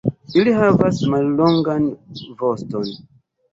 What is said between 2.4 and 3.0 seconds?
voston.